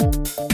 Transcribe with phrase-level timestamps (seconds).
[0.00, 0.47] Thank you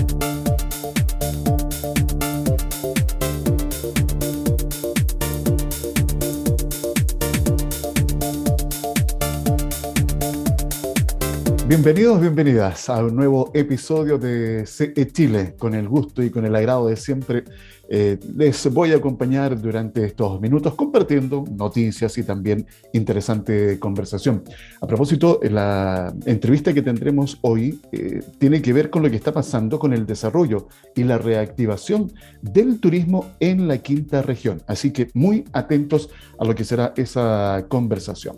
[11.74, 15.56] Bienvenidos, bienvenidas a un nuevo episodio de CE Chile.
[15.58, 17.42] Con el gusto y con el agrado de siempre,
[17.88, 24.44] eh, les voy a acompañar durante estos minutos compartiendo noticias y también interesante conversación.
[24.80, 29.32] A propósito, la entrevista que tendremos hoy eh, tiene que ver con lo que está
[29.32, 34.62] pasando con el desarrollo y la reactivación del turismo en la quinta región.
[34.68, 38.36] Así que muy atentos a lo que será esa conversación.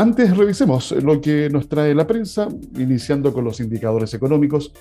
[0.00, 4.72] Antes revisemos lo que nos trae la prensa, iniciando con los indicadores económicos.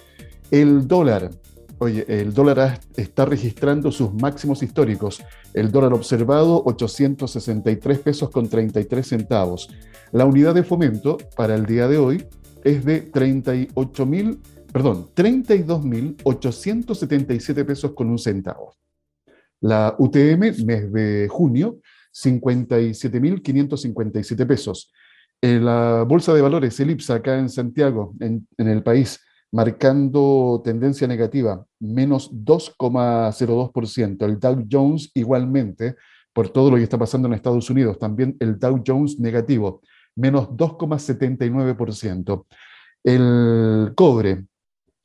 [0.52, 1.32] El dólar.
[1.80, 5.24] Oye, el dólar está registrando sus máximos históricos.
[5.56, 9.68] El dólar observado, 863 pesos con 33 centavos.
[10.12, 12.24] La unidad de fomento para el día de hoy
[12.64, 14.40] es de 38 mil,
[14.72, 18.76] perdón, 32.877 pesos con un centavo.
[19.62, 21.80] La UTM, mes de junio,
[22.14, 24.92] 57.557 pesos.
[25.42, 29.20] Eh, la Bolsa de Valores, el IPSA, acá en Santiago, en, el país,
[29.52, 34.26] marcando tendencia negativa, menos 2,02%.
[34.26, 35.96] El Dow Jones igualmente,
[36.34, 39.82] por todo lo que está pasando en Estados Unidos, también el Dow Jones negativo,
[40.16, 42.46] menos 2,79%.
[43.04, 44.46] El cobre,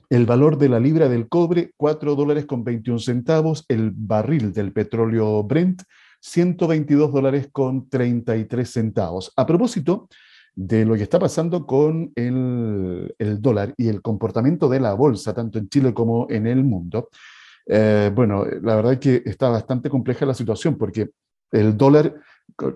[0.08, 3.64] el valor de la libra del cobre, 4 dólares con 21 centavos.
[3.68, 5.82] El barril del petróleo Brent,
[6.22, 9.32] 122 dólares con 33 centavos.
[9.36, 10.08] A propósito
[10.54, 15.58] de lo que está pasando con el, dólar y el comportamiento de la bolsa, tanto
[15.58, 17.08] en Chile como en el mundo,
[17.66, 21.10] eh, bueno, la verdad es que está bastante compleja la situación porque
[21.50, 22.14] el dólar,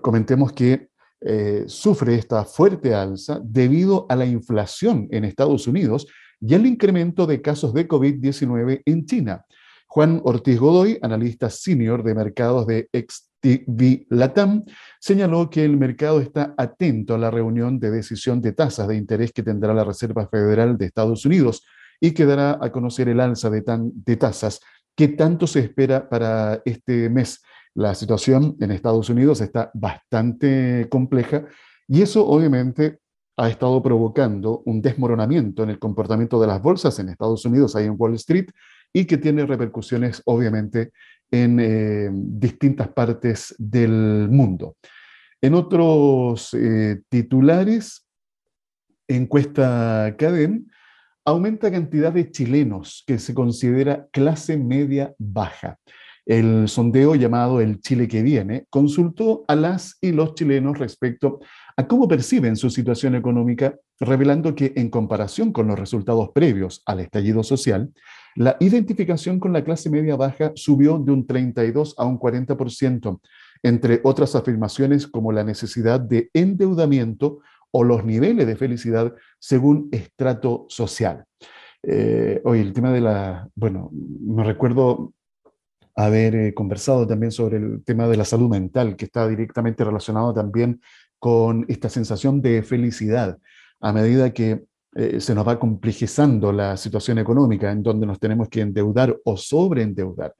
[0.01, 0.89] comentemos que
[1.21, 6.07] eh, sufre esta fuerte alza debido a la inflación en Estados Unidos
[6.41, 9.45] y el incremento de casos de COVID-19 en China.
[9.87, 12.89] Juan Ortiz Godoy, analista senior de mercados de
[13.41, 14.65] XTV Latam,
[14.99, 19.31] señaló que el mercado está atento a la reunión de decisión de tasas de interés
[19.31, 21.63] que tendrá la Reserva Federal de Estados Unidos
[21.99, 24.59] y que dará a conocer el alza de, de tasas
[24.95, 27.41] que tanto se espera para este mes.
[27.75, 31.45] La situación en Estados Unidos está bastante compleja
[31.87, 32.99] y eso obviamente
[33.37, 37.85] ha estado provocando un desmoronamiento en el comportamiento de las bolsas en Estados Unidos, ahí
[37.85, 38.49] en Wall Street,
[38.91, 40.91] y que tiene repercusiones obviamente
[41.31, 44.77] en eh, distintas partes del mundo.
[45.41, 48.07] En otros eh, titulares,
[49.07, 50.65] encuesta CADEM,
[51.25, 55.77] aumenta cantidad de chilenos que se considera clase media baja.
[56.27, 61.39] El sondeo llamado El Chile que viene consultó a las y los chilenos respecto
[61.77, 66.99] a cómo perciben su situación económica, revelando que en comparación con los resultados previos al
[66.99, 67.93] estallido social,
[68.35, 73.21] la identificación con la clase media baja subió de un 32 a un 40%,
[73.63, 77.39] entre otras afirmaciones como la necesidad de endeudamiento
[77.71, 81.23] o los niveles de felicidad según estrato social.
[81.83, 85.13] Eh, hoy el tema de la, bueno, me recuerdo
[85.97, 90.33] haber eh, conversado también sobre el tema de la salud mental, que está directamente relacionado
[90.33, 90.79] también
[91.19, 93.39] con esta sensación de felicidad.
[93.81, 94.63] A medida que
[94.95, 99.35] eh, se nos va complejizando la situación económica en donde nos tenemos que endeudar o
[99.35, 100.35] sobreendeudar.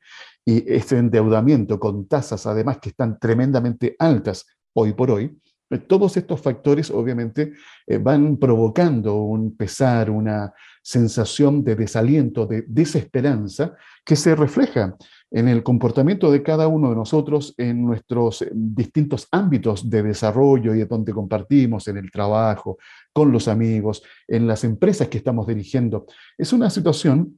[0.45, 5.35] Y este endeudamiento con tasas además que están tremendamente altas hoy por hoy,
[5.69, 7.53] eh, todos estos factores obviamente
[7.85, 10.53] eh, van provocando un pesar, una
[10.87, 13.75] sensación de desaliento, de desesperanza,
[14.05, 14.95] que se refleja
[15.29, 20.73] en el comportamiento de cada uno de nosotros en nuestros eh, distintos ámbitos de desarrollo
[20.73, 22.77] y donde compartimos, en el trabajo,
[23.11, 26.05] con los amigos, en las empresas que estamos dirigiendo.
[26.37, 27.37] Es una situación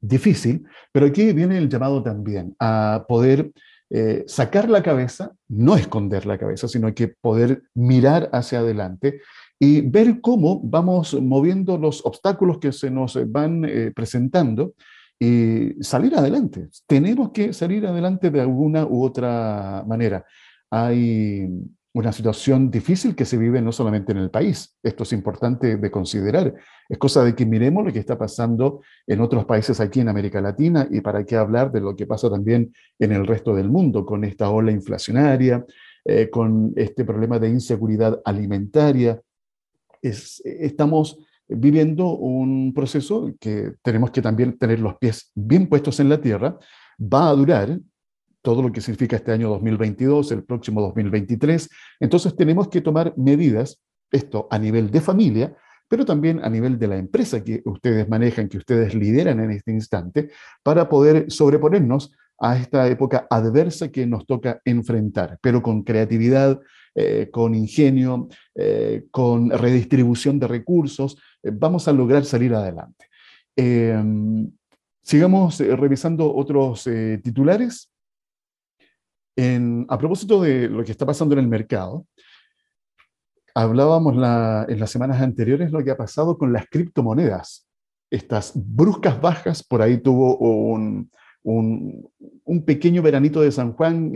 [0.00, 3.50] difícil, pero aquí viene el llamado también a poder
[3.90, 9.20] eh, sacar la cabeza, no esconder la cabeza, sino que poder mirar hacia adelante
[9.58, 14.74] y ver cómo vamos moviendo los obstáculos que se nos van eh, presentando
[15.18, 16.68] y salir adelante.
[16.86, 20.24] Tenemos que salir adelante de alguna u otra manera.
[20.70, 21.48] Hay
[21.92, 24.76] una situación difícil que se vive no solamente en el país.
[24.82, 26.54] Esto es importante de considerar.
[26.88, 30.40] Es cosa de que miremos lo que está pasando en otros países aquí en América
[30.40, 34.06] Latina y para qué hablar de lo que pasa también en el resto del mundo
[34.06, 35.64] con esta ola inflacionaria,
[36.04, 39.20] eh, con este problema de inseguridad alimentaria.
[40.02, 41.18] Estamos
[41.48, 46.58] viviendo un proceso que tenemos que también tener los pies bien puestos en la tierra.
[47.00, 47.78] Va a durar
[48.42, 51.68] todo lo que significa este año 2022, el próximo 2023.
[52.00, 53.80] Entonces tenemos que tomar medidas,
[54.10, 55.56] esto a nivel de familia,
[55.88, 59.72] pero también a nivel de la empresa que ustedes manejan, que ustedes lideran en este
[59.72, 60.30] instante,
[60.62, 66.60] para poder sobreponernos a esta época adversa que nos toca enfrentar, pero con creatividad,
[66.94, 73.06] eh, con ingenio, eh, con redistribución de recursos, eh, vamos a lograr salir adelante.
[73.54, 74.50] Em,
[75.02, 76.88] sigamos revisando otros
[77.22, 77.90] titulares.
[79.88, 82.04] a propósito de lo que está pasando en el mercado,
[83.54, 84.14] hablábamos
[84.68, 87.68] en las semanas anteriores lo que ha pasado con las criptomonedas.
[88.10, 91.08] Estas bruscas bajas, por ahí tuvo un,
[92.66, 94.12] pequeño veranito de San Juan,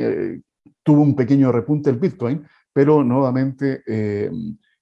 [0.82, 4.30] tuvo un pequeño repunte el Bitcoin, pero nuevamente eh,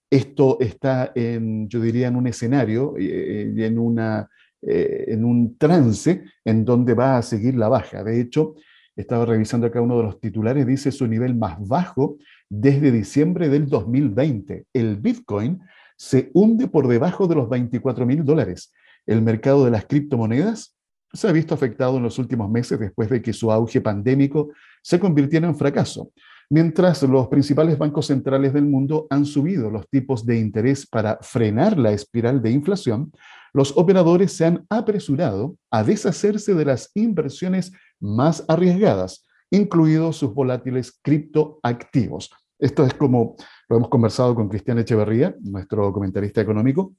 [0.09, 4.29] esto está en, yo diría, en un escenario eh, y en, una,
[4.63, 8.03] en un trance en donde va a seguir la baja.
[8.03, 8.55] De hecho,
[8.97, 13.67] estaba revisando acá uno de los titulares, dice su nivel más bajo desde diciembre del
[13.69, 14.67] 2020.
[14.73, 15.61] El Bitcoin
[15.97, 18.73] se hunde por debajo de los 24 mil dólares.
[19.07, 20.77] El mercado de las criptomonedas
[21.13, 24.51] se ha visto afectado en los últimos meses después de que su auge pandémico
[24.83, 26.13] se convirtiera en fracaso,
[26.51, 31.79] mientras los principales bancos centrales del mundo han subido los tipos de interés para frenar
[31.79, 33.13] la espiral de inflación,
[33.53, 40.99] los operadores se han apresurado a deshacerse de las inversiones más arriesgadas, incluidos sus volátiles
[41.03, 42.31] criptoactivos.
[42.59, 43.37] Esto es como
[43.69, 46.95] lo hemos conversado con Cristian Echeverría, nuestro comentarista económico,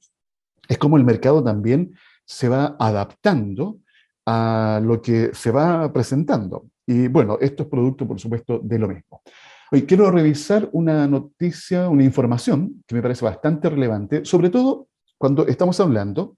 [0.68, 1.94] es como el mercado también
[2.24, 3.78] se va adaptando
[4.26, 6.66] a lo que se va presentando.
[6.86, 9.22] Y bueno, esto es producto, por supuesto, de lo mismo.
[9.70, 15.46] Hoy quiero revisar una noticia, una información que me parece bastante relevante, sobre todo cuando
[15.46, 16.36] estamos hablando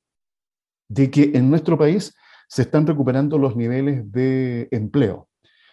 [0.88, 2.14] de que en nuestro país
[2.46, 5.28] se están recuperando los niveles de empleo.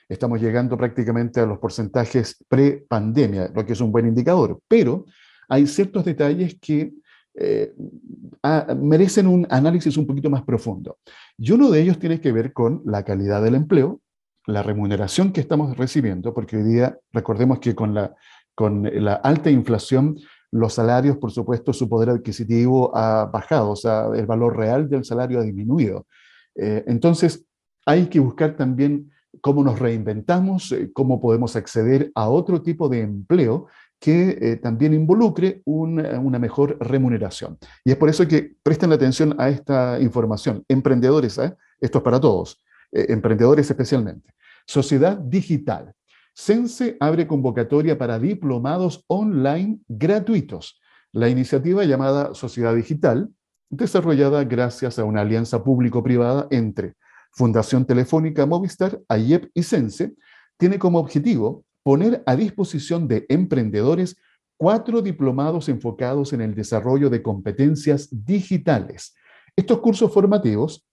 [0.10, 5.06] Estamos llegando prácticamente a los porcentajes pre-pandemia, lo que es un buen indicador, pero
[5.48, 6.94] hay ciertos detalles que
[7.34, 7.74] eh,
[8.78, 10.98] merecen un análisis un poquito más profundo.
[11.38, 14.02] Y uno de ellos tiene que ver con la calidad del empleo,
[14.48, 18.16] la remuneración que estamos recibiendo, porque hoy día recordemos que con la,
[18.56, 20.18] con la alta inflación,
[20.52, 25.06] los salarios, por supuesto, su poder adquisitivo ha bajado, o sea, el valor real del
[25.06, 26.08] salario ha disminuido.
[26.56, 27.46] Eh, entonces,
[27.86, 33.02] hay que buscar también cómo nos reinventamos, eh, cómo podemos acceder a otro tipo de
[33.02, 33.68] empleo
[34.00, 37.60] que eh, también involucre una mejor remuneración.
[37.86, 40.66] Y es por eso que presten atención a esta información.
[40.68, 41.40] Emprendedores,
[41.80, 44.34] esto es para todos, eh, emprendedores especialmente.
[44.66, 45.94] Sociedad digital.
[46.34, 50.80] Sense abre convocatoria para diplomados online gratuitos.
[51.12, 53.30] La iniciativa llamada Sociedad Digital,
[53.70, 56.96] desarrollada gracias a una alianza público-privada entre
[57.34, 60.14] Fundación Telefónica Movistar, AIEP y Sense,
[60.58, 64.16] tiene como objetivo poner a disposición de emprendedores
[64.58, 69.16] cuatro diplomados enfocados en el desarrollo de competencias digitales.
[69.56, 70.86] Estos cursos formativos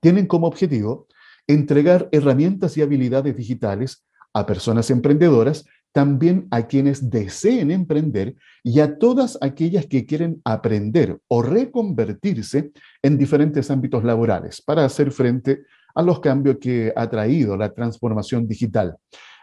[0.00, 1.06] tienen como objetivo
[1.46, 8.98] entregar herramientas y habilidades digitales a personas emprendedoras, también a quienes deseen emprender y a
[8.98, 12.70] todas aquellas que quieren aprender o reconvertirse
[13.02, 15.62] en diferentes ámbitos laborales para hacer frente
[15.94, 18.96] a los cambios que ha traído la transformación digital.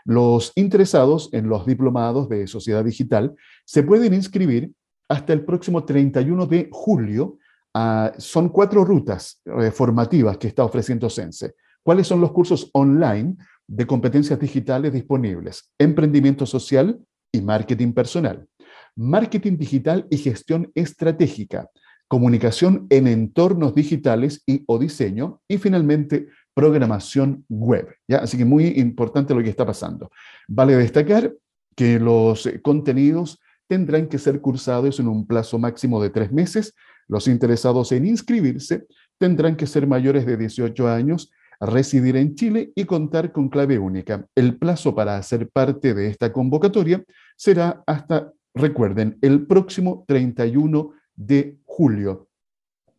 [0.06, 4.72] Los interesados en los diplomados de Sociedad Digital se pueden inscribir
[5.10, 7.38] hasta el próximo 31 de julio.
[7.74, 11.54] Ah, son cuatro rutas eh, formativas que está ofreciendo Sense.
[11.84, 13.36] ¿Cuáles son los cursos online
[13.68, 15.72] de competencias digitales disponibles?
[15.78, 17.00] Emprendimiento social
[17.32, 18.48] y marketing personal.
[18.96, 21.70] Marketing digital y gestión estratégica.
[22.08, 25.42] Comunicación en entornos digitales y o diseño.
[25.48, 27.88] Y finalmente, programación web.
[28.08, 28.18] ¿ya?
[28.18, 30.10] Así que muy importante lo que está pasando.
[30.48, 31.32] Vale destacar
[31.76, 36.74] que los contenidos tendrán que ser cursados en un plazo máximo de tres meses.
[37.08, 38.86] Los interesados en inscribirse
[39.18, 44.28] tendrán que ser mayores de 18 años, residir en Chile y contar con clave única.
[44.36, 47.04] El plazo para hacer parte de esta convocatoria
[47.36, 52.28] será hasta, recuerden, el próximo 31 de julio.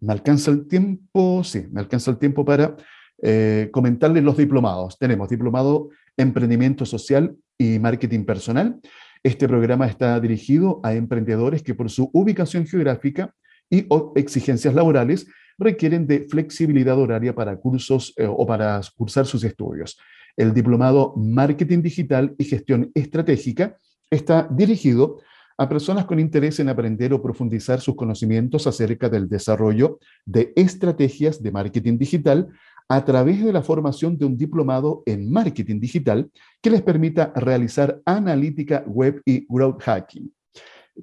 [0.01, 1.43] ¿Me alcanza el tiempo?
[1.45, 2.77] Sí, me alcanza el tiempo para
[3.21, 4.99] eh, comentarles los diplomados.
[4.99, 8.81] Tenemos diplomado Emprendimiento Social y Marketing Personal.
[9.23, 13.35] Este programa está dirigido a emprendedores que por su ubicación geográfica
[13.71, 15.27] y exigencias laborales
[15.59, 19.99] requieren de flexibilidad horaria para cursos eh, o para cursar sus estudios.
[20.37, 23.77] El diplomado Marketing Digital y Gestión Estratégica
[24.09, 25.19] está dirigido
[25.59, 31.43] a personas con interés en aprender o profundizar sus conocimientos acerca del desarrollo de estrategias
[31.43, 32.49] de marketing digital
[32.89, 36.31] a través de la formación de un diplomado en marketing digital
[36.63, 40.33] que les permita realizar analítica web y growth hacking.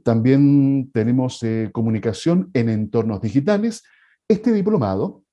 [0.04, 3.84] También tenemos eh, comunicación en entornos digitales.
[4.28, 5.24] Este diplomado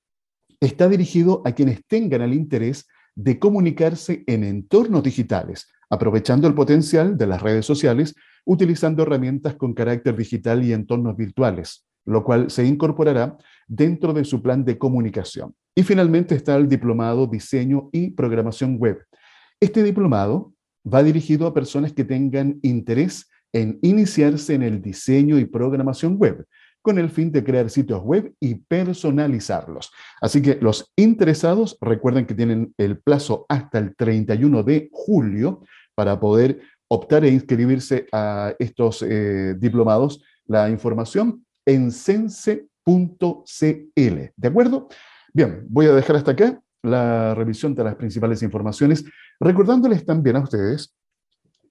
[0.59, 7.17] está dirigido a quienes tengan el interés de comunicarse en entornos digitales, aprovechando el potencial
[7.17, 8.15] de las redes sociales,
[8.45, 14.41] utilizando herramientas con carácter digital y entornos virtuales, lo cual se incorporará dentro de su
[14.41, 15.53] plan de comunicación.
[15.75, 19.05] Y finalmente está el diplomado Diseño y Programación Web.
[19.59, 20.53] Este diplomado
[20.91, 26.45] va dirigido a personas que tengan interés en iniciarse en el diseño y programación web,
[26.81, 29.91] con el fin de crear sitios web y personalizarlos.
[30.19, 35.63] Así que los interesados recuerden que tienen el plazo hasta el 31 de julio
[35.95, 40.23] para poder optar e inscribirse a estos eh, diplomados.
[40.45, 42.67] La información en sense.cl.
[43.95, 44.89] ¿De acuerdo?
[45.33, 49.05] Bien, voy a dejar hasta acá la revisión de las principales informaciones,
[49.39, 50.93] recordándoles también a ustedes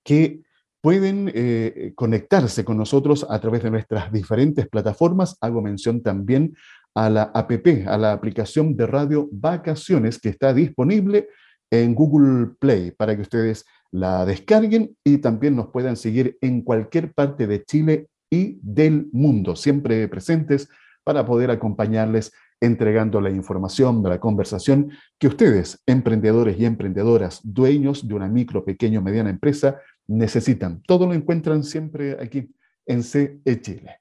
[0.02, 0.40] que
[0.82, 5.38] pueden eh, conectarse con nosotros a través de nuestras diferentes plataformas.
[5.40, 6.54] Hago mención también
[6.94, 11.28] a la APP, a la aplicación de radio Vacaciones que está disponible
[11.70, 17.12] en Google Play para que ustedes la descarguen y también nos puedan seguir en cualquier
[17.12, 20.68] parte de Chile y del mundo, siempre presentes
[21.04, 28.06] para poder acompañarles entregando la información de la conversación que ustedes, emprendedores y emprendedoras, dueños
[28.06, 29.80] de una micro, pequeño, mediana empresa,
[30.12, 30.82] necesitan.
[30.82, 32.50] Todo lo encuentran siempre aquí
[32.86, 33.98] en CE Chile.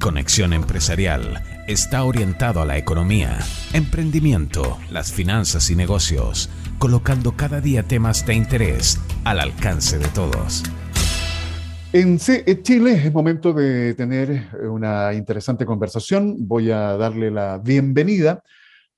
[0.00, 3.38] Conexión Empresarial está orientado a la economía,
[3.74, 6.48] emprendimiento, las finanzas y negocios,
[6.78, 10.62] colocando cada día temas de interés al alcance de todos.
[11.92, 16.36] En CE Chile es momento de tener una interesante conversación.
[16.48, 18.42] Voy a darle la bienvenida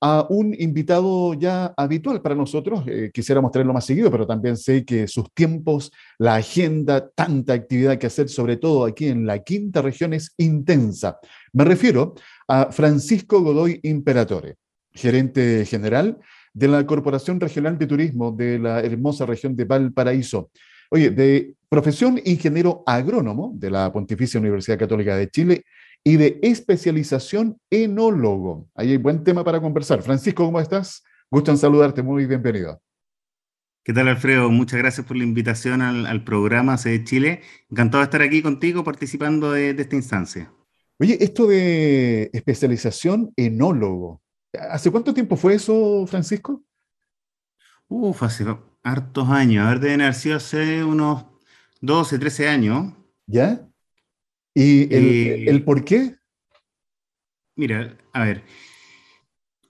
[0.05, 2.83] a un invitado ya habitual para nosotros.
[2.87, 7.97] Eh, quisiéramos tenerlo más seguido, pero también sé que sus tiempos, la agenda, tanta actividad
[7.97, 11.19] que hacer, sobre todo aquí en la quinta región, es intensa.
[11.53, 12.15] Me refiero
[12.49, 14.57] a Francisco Godoy Imperatore,
[14.91, 16.17] gerente general
[16.53, 20.51] de la Corporación Regional de Turismo de la hermosa región de Valparaíso.
[20.89, 25.63] Oye, de profesión ingeniero agrónomo de la Pontificia Universidad Católica de Chile
[26.03, 28.69] y de especialización enólogo.
[28.75, 30.01] Ahí hay buen tema para conversar.
[30.01, 31.03] Francisco, ¿cómo estás?
[31.31, 32.81] Gusto en saludarte, muy bienvenido.
[33.83, 34.49] ¿Qué tal, Alfredo?
[34.49, 37.41] Muchas gracias por la invitación al, programa de Chile.
[37.69, 40.53] Encantado de estar aquí contigo participando de, esta instancia.
[40.99, 44.21] Oye, esto de especialización enólogo,
[44.69, 46.63] ¿hace cuánto tiempo fue eso, Francisco?
[47.87, 48.45] Uf, hace
[48.83, 49.65] hartos años.
[49.65, 51.25] A ver, deben haber sido hace unos
[51.81, 52.93] 12, 13 años.
[53.25, 53.67] ¿Ya?
[54.53, 56.15] ¿Y el, el por qué?
[57.55, 58.43] Mira, a ver,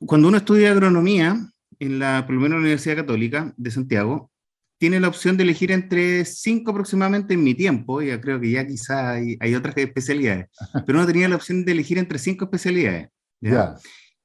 [0.05, 1.37] cuando uno estudia agronomía,
[1.79, 4.31] en la, por lo menos la Universidad Católica de Santiago,
[4.77, 8.67] tiene la opción de elegir entre cinco aproximadamente en mi tiempo, ya creo que ya
[8.67, 10.47] quizá hay, hay otras especialidades,
[10.85, 13.07] pero uno tenía la opción de elegir entre cinco especialidades.
[13.39, 13.75] ¿ya?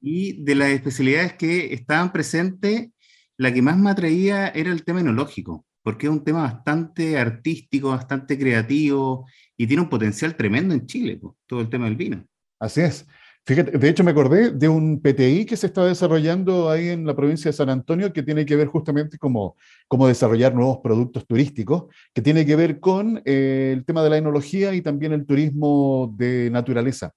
[0.00, 2.88] Y de las especialidades que estaban presentes,
[3.36, 7.88] la que más me atraía era el tema enológico, porque es un tema bastante artístico,
[7.88, 9.26] bastante creativo,
[9.56, 12.26] y tiene un potencial tremendo en Chile, todo el tema del vino.
[12.60, 13.06] Así es.
[13.46, 17.16] Fíjate, de hecho me acordé de un PTI que se está desarrollando ahí en la
[17.16, 21.84] provincia de San Antonio que tiene que ver justamente como cómo desarrollar nuevos productos turísticos,
[22.12, 26.14] que tiene que ver con eh, el tema de la enología y también el turismo
[26.18, 27.12] de naturaleza.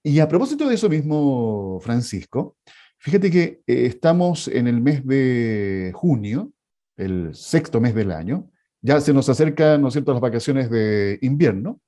[0.00, 2.56] Y a propósito de eso mismo, Francisco,
[3.00, 6.52] fíjate que eh, estamos en el mes de junio,
[6.96, 8.50] el sexto mes del año,
[8.80, 11.80] ya se nos acercan, ¿no es cierto?, las vacaciones de invierno.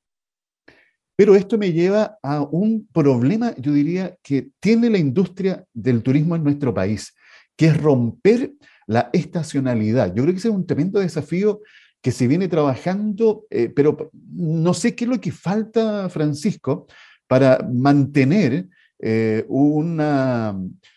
[1.16, 6.36] Pero esto me lleva a un problema, yo diría, que tiene la industria del turismo
[6.36, 7.14] en nuestro país,
[7.56, 8.52] que es romper
[8.86, 10.14] la estacionalidad.
[10.14, 11.60] Yo creo que ese es un tremendo desafío
[12.00, 16.86] que se viene trabajando, eh, pero no sé qué es lo que falta, Francisco,
[17.26, 18.68] para mantener
[19.00, 20.56] eh, una,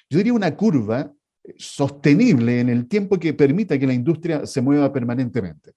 [0.10, 1.12] yo diría, una curva
[1.57, 5.74] sostenible en el tiempo que permita que la industria se mueva permanentemente.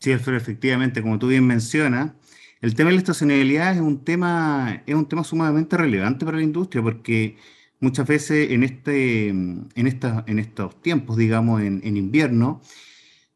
[0.00, 2.12] Sí, Alfredo, efectivamente, como tú bien mencionas,
[2.60, 6.42] el tema de la estacionalidad es un tema, es un tema sumamente relevante para la
[6.42, 7.36] industria porque
[7.80, 12.60] muchas veces en, este, en, en estos tiempos, digamos, en, invierno,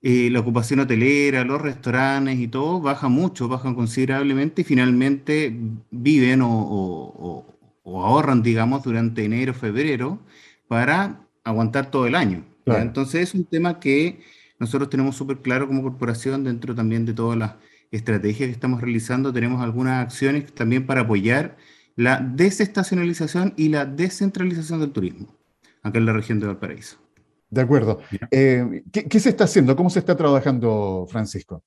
[0.03, 5.55] eh, la ocupación hotelera, los restaurantes y todo baja mucho, bajan considerablemente y finalmente
[5.91, 7.47] viven o,
[7.85, 10.21] ahorran, digamos, durante enero, febrero
[10.69, 12.45] para aguantar todo el año.
[12.67, 14.21] Entonces es un tema que
[14.59, 17.55] nosotros tenemos súper claro como corporación, dentro también de todas las
[17.91, 21.57] estrategias que estamos realizando, tenemos algunas acciones también para apoyar
[21.97, 25.35] la desestacionalización y la descentralización del turismo
[25.83, 26.99] acá en la región de Valparaíso.
[27.49, 28.01] De acuerdo.
[28.31, 29.75] Eh, ¿qué, se está haciendo?
[29.75, 31.65] ¿Cómo se está trabajando, Francisco?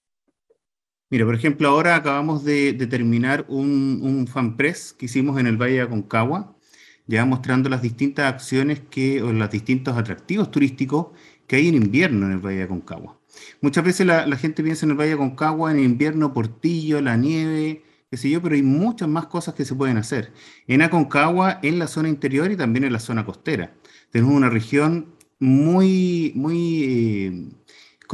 [1.14, 5.76] Mira, por ejemplo, ahora acabamos de, terminar un, un fanpress que hicimos en el Valle
[5.76, 6.58] de Aconcagua,
[7.06, 11.10] ya mostrando las distintas acciones que, o los distintos atractivos turísticos
[11.46, 13.20] que hay en invierno en el Valle de Aconcagua.
[13.62, 17.84] Muchas veces la, gente piensa en el Valle de Aconcagua, en invierno, Portillo, la nieve,
[18.10, 20.34] qué sé yo, pero hay muchas más cosas que se pueden hacer.
[20.66, 23.76] En Aconcagua, en la zona interior y también en la zona costera.
[24.10, 27.50] Tenemos una región muy, muy eh,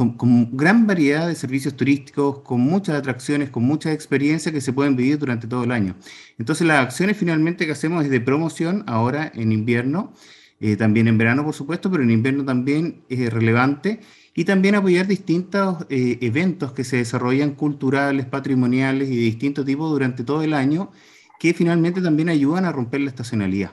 [0.08, 4.96] con, gran variedad de servicios turísticos, con muchas atracciones, con muchas experiencias que se pueden
[4.96, 5.94] vivir durante todo el año.
[6.38, 10.12] Entonces las acciones finalmente que hacemos es de promoción ahora en invierno,
[10.60, 14.00] eh, también en verano por supuesto, pero en invierno también es relevante,
[14.34, 19.88] y también apoyar distintos eh, eventos que se desarrollan culturales, patrimoniales y de distinto tipo
[19.88, 20.92] durante todo el año,
[21.38, 23.72] que finalmente también ayudan a romper la estacionalidad.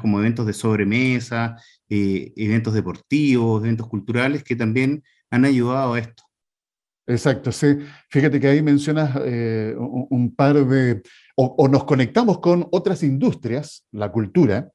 [0.00, 1.56] Como eventos de sobremesa,
[1.88, 6.22] eh, eventos deportivos, eventos culturales que también han ayudado a esto.
[7.06, 7.78] Exacto, sí.
[8.08, 11.02] Fíjate que ahí mencionas eh, un, par de,
[11.36, 14.70] o, nos conectamos con otras industrias, la cultura,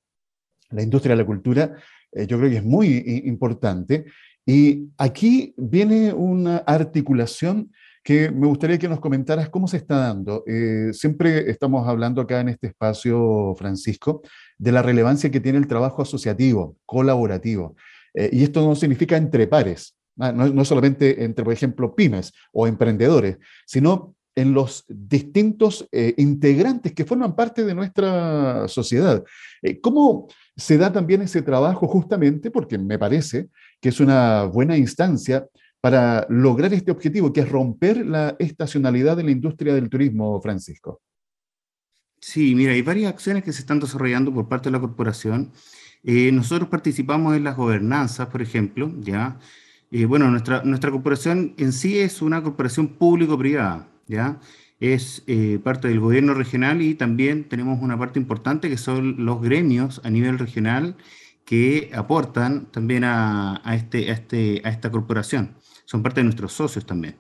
[0.70, 1.76] la industria de la cultura,
[2.12, 4.06] eh, yo creo que es muy importante.
[4.46, 7.72] Y aquí viene una articulación
[8.04, 10.44] que me gustaría que nos comentaras cómo se está dando.
[10.92, 14.22] siempre estamos hablando acá en este espacio, Francisco,
[14.58, 17.76] de la relevancia que tiene el trabajo asociativo, colaborativo.
[18.14, 22.68] Eh, y esto no significa entre pares, ah, no, solamente entre, por ejemplo, pymes o
[22.68, 29.24] emprendedores, sino en los distintos eh, integrantes que forman parte de nuestra sociedad.
[29.62, 32.52] Eh, ¿Cómo se da también ese trabajo justamente?
[32.52, 33.50] Porque me parece
[33.82, 35.48] que es una buena instancia
[35.82, 41.02] para lograr este objetivo, que es romper la estacionalidad de la industria del turismo, Francisco.
[42.22, 45.52] Sí, mira, hay varias acciones que se están desarrollando por parte de la corporación.
[46.04, 49.40] Eh, nosotros participamos en las gobernanzas, por ejemplo, ¿ya?
[49.92, 54.40] Eh, bueno, nuestra, corporación en sí es una corporación público-privada, ¿ya?
[54.80, 59.42] Es eh, parte del gobierno regional y también tenemos una parte importante que son los
[59.42, 60.96] gremios a nivel regional
[61.46, 65.56] que aportan también a, este, este, a esta corporación.
[65.90, 67.16] Son parte de nuestros socios también.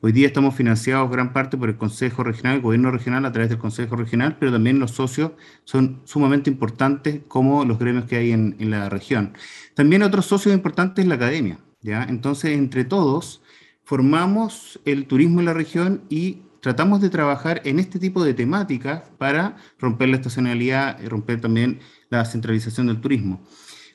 [0.00, 3.50] Hoy día estamos financiados gran parte por el Consejo Regional, el Gobierno Regional a través
[3.50, 5.32] del Consejo Regional, pero también los socios
[5.64, 9.32] son sumamente importantes como los gremios que hay en, la región.
[9.74, 12.04] También otros socios importantes es la academia, ¿ya?
[12.04, 13.42] Entonces, entre todos,
[13.82, 19.02] formamos el turismo en la región y tratamos de trabajar en este tipo de temáticas
[19.18, 23.44] para romper la estacionalidad y romper también la centralización del turismo.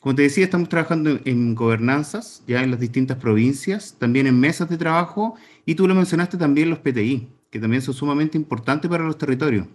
[0.06, 4.70] Como te decía, estamos trabajando en gobernanzas, ya en las distintas provincias, también en mesas
[4.70, 5.34] de trabajo,
[5.66, 9.66] y tú lo mencionaste también los PTI, que también son sumamente importantes para los territorios.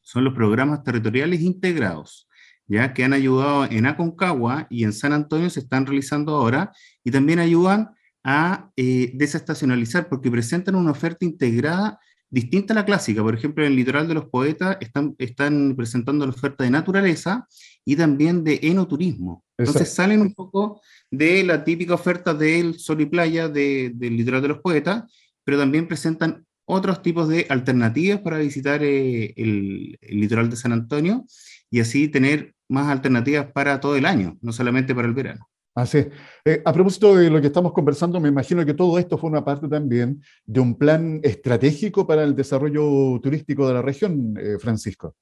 [0.00, 2.28] Son los programas territoriales integrados,
[2.68, 6.70] ya que han ayudado en Aconcagua y en San Antonio se están realizando ahora,
[7.02, 7.90] y también ayudan
[8.22, 11.98] a eh, desestacionalizar, porque presentan una oferta integrada
[12.30, 13.22] distinta a la clásica.
[13.22, 17.46] Por ejemplo, en el litoral de los poetas están, están presentando la oferta de naturaleza
[17.84, 19.44] y también de enoturismo.
[19.56, 24.48] Entonces salen un poco de la típica oferta del sol y playa del litoral de
[24.48, 25.04] los poetas,
[25.44, 31.24] pero también presentan otros tipos de alternativas para visitar eh, el, litoral de San Antonio
[31.70, 35.48] y así tener más alternativas para todo el año, no solamente para el verano.
[35.78, 35.98] Así
[36.44, 39.44] eh, a propósito de lo que estamos conversando, me imagino que todo esto fue una
[39.44, 45.14] parte también de un plan estratégico para el desarrollo turístico de la región, eh, Francisco.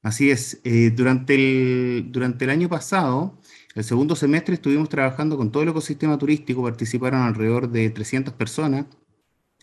[0.00, 0.60] Así es.
[0.62, 3.40] Eh, durante, el, durante el año pasado,
[3.74, 6.62] el segundo semestre, estuvimos trabajando con todo el ecosistema turístico.
[6.62, 8.86] Participaron alrededor de 300 personas,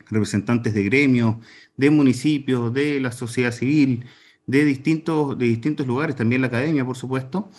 [0.10, 1.38] representantes de gremios,
[1.78, 4.06] de municipios, de la sociedad civil,
[4.46, 7.50] de distintos, de distintos lugares, también la academia, por supuesto,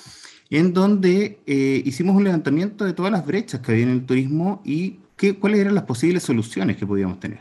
[0.51, 4.61] en donde eh, hicimos un levantamiento de todas las brechas que había en el turismo
[4.65, 7.41] y qué, cuáles eran las posibles soluciones que podíamos tener.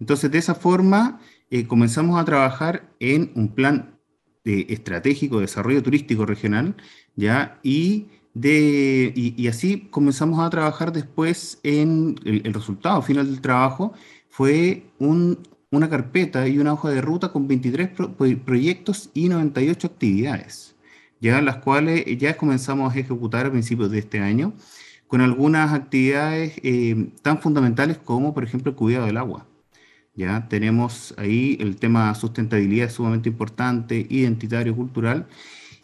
[0.00, 3.98] Entonces, de esa forma, eh, comenzamos a trabajar en un plan
[4.44, 6.74] estratégico de desarrollo turístico regional,
[7.16, 7.58] ¿ya?
[7.62, 13.92] Y, de, y, así comenzamos a trabajar después en el, resultado final del trabajo,
[14.28, 15.38] fue un,
[15.70, 17.90] una carpeta y una hoja de ruta con 23
[18.44, 20.76] proyectos y 98 actividades,
[21.20, 24.52] ya las cuales ya comenzamos a ejecutar a principios de este año,
[25.06, 29.46] con algunas actividades eh, tan fundamentales como, por ejemplo, el cuidado del agua.
[30.14, 30.48] ¿ya?
[30.48, 35.26] Tenemos ahí el tema sustentabilidad sumamente importante, identitario, cultural,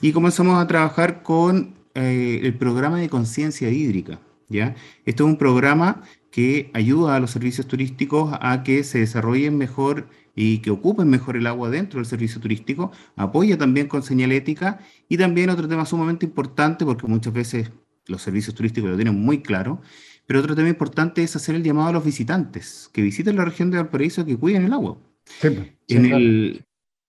[0.01, 4.19] y comenzamos a trabajar con eh, el programa de conciencia hídrica,
[4.49, 4.75] ¿ya?
[5.07, 10.09] Esto es un programa que ayuda a los servicios turísticos a que se desarrollen mejor
[10.35, 15.17] y que ocupen mejor el agua dentro del servicio turístico, apoya también con señalética y
[15.17, 17.71] también otro tema sumamente importante porque muchas veces
[18.07, 19.81] los servicios turísticos lo tienen muy claro,
[20.27, 23.71] pero otro tema importante es hacer el llamado a los visitantes que visiten la región
[23.71, 24.99] de Valparaíso que cuiden el agua.
[25.89, 26.65] En, el,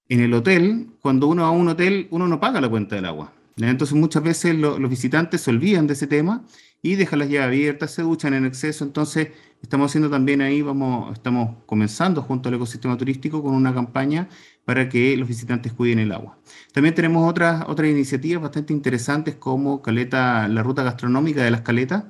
[0.10, 3.06] en el hotel, cuando uno va a un hotel, uno no paga la cuenta del
[3.06, 3.34] agua.
[3.58, 6.44] Entonces muchas veces los visitantes se olvidan de ese tema
[6.86, 8.86] y dejan las llaves abiertas, se duchan en exceso.
[8.86, 14.30] Entonces estamos haciendo también ahí, vamos, estamos comenzando junto al ecosistema turístico con una campaña
[14.66, 16.38] para que los visitantes cuiden el agua.
[16.74, 22.04] También tenemos otras, otras iniciativas bastante interesantes como Caleta, la ruta gastronómica de las caletas,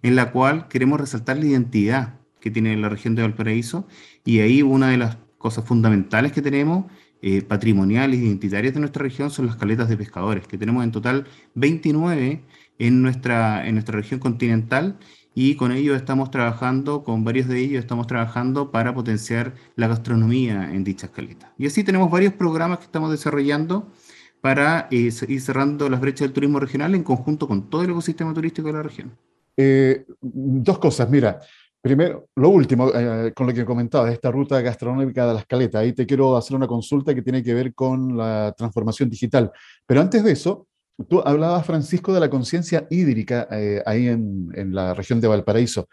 [0.00, 3.88] en la cual queremos resaltar la identidad que tiene la región de Valparaíso
[4.24, 6.84] y ahí una de las cosas fundamentales que tenemos
[7.22, 11.26] eh, patrimoniales, identitarias de nuestra región son las caletas de pescadores, que tenemos en total
[11.54, 12.44] 29
[12.80, 14.98] en nuestra, en nuestra región continental
[15.34, 20.70] y con ellos estamos trabajando, con varios de ellos estamos trabajando para potenciar la gastronomía
[20.72, 21.50] en dichas caletas.
[21.56, 23.92] Y así tenemos varios programas que estamos desarrollando
[24.40, 28.34] para eh, ir cerrando las brechas del turismo regional en conjunto con todo el ecosistema
[28.34, 29.16] turístico de la región.
[29.56, 31.40] Eh, dos cosas, mira,
[31.82, 35.94] Primero, lo último, eh, con lo que comentaba, esta ruta gastronómica de las caletas, ahí
[35.94, 39.50] te quiero hacer una consulta que tiene que ver con la transformación digital.
[39.86, 40.66] Pero antes de eso,
[41.08, 45.88] tú hablabas, Francisco, de la conciencia hídrica eh, ahí en, en, la región de Valparaíso.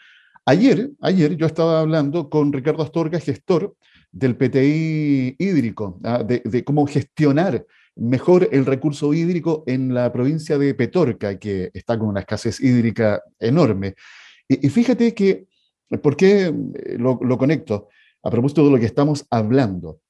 [0.45, 3.75] Ayer, ayer yo estaba hablando con Ricardo Astorga, gestor
[4.11, 6.23] del PTI hídrico, ¿ah?
[6.23, 7.65] de, cómo gestionar
[7.95, 13.21] mejor el recurso hídrico en la provincia de Petorca, que está con una escasez hídrica
[13.39, 13.95] enorme.
[14.47, 15.47] Y, fíjate que
[16.01, 17.87] ¿Por qué eh, lo, conecto?
[18.23, 20.01] A propósito de lo que estamos hablando.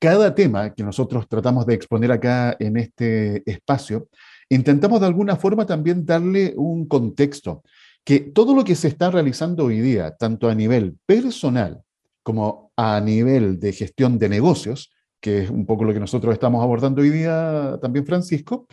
[0.00, 4.08] Cada tema que nosotros tratamos de exponer acá en este espacio,
[4.48, 7.64] intentamos de alguna forma también darle un contexto,
[8.04, 11.82] que todo lo que se está realizando hoy día, tanto a nivel personal
[12.22, 16.62] como a nivel de gestión de negocios, que es un poco lo que nosotros estamos
[16.62, 18.68] abordando hoy día también, Francisco,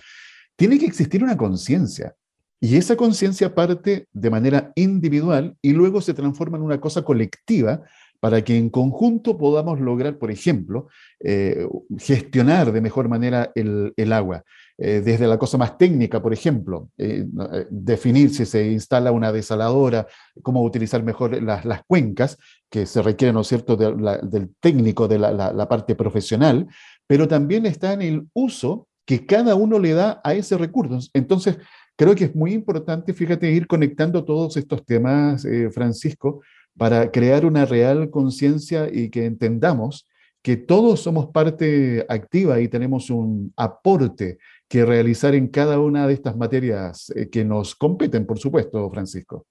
[0.55, 2.15] tiene que existir una conciencia.
[2.61, 7.81] Y esa conciencia parte de manera individual y luego se transforma en una cosa colectiva
[8.25, 10.87] para que en conjunto podamos lograr, por ejemplo,
[11.19, 11.67] eh,
[11.99, 14.43] gestionar de mejor manera el, agua.
[14.79, 17.23] Eh, desde la cosa más técnica, por ejemplo, eh,
[17.69, 20.07] definir si se instala una desaladora,
[20.41, 25.31] cómo utilizar mejor las, cuencas, que se requieren, ¿no es cierto?, del técnico, de la,
[25.31, 26.65] la parte profesional,
[27.05, 30.97] pero también está en el uso que cada uno le da a ese recurso.
[31.13, 31.59] Entonces,
[31.97, 36.41] Creo que es muy importante, fíjate, ir conectando todos estos temas, Francisco,
[36.77, 40.07] para crear una real conciencia y que entendamos
[40.41, 46.13] que todos somos parte activa y tenemos un aporte que realizar en cada una de
[46.13, 49.47] estas materias eh, que nos competen, por supuesto, Francisco.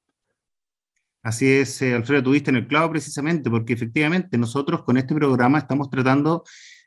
[1.25, 5.59] Así es, eh, Alfredo, tuviste en el clavo precisamente, porque efectivamente nosotros con este programa
[5.59, 6.45] estamos tratando